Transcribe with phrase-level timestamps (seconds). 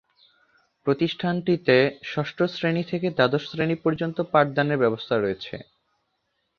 [0.87, 1.75] প্রতিষ্ঠানটিতে
[2.03, 5.55] ষষ্ঠ শ্রেণী থেকে দ্বাদশ শ্রেণী পর্যন্ত পাঠদানের ব্যবস্থা রয়েছে।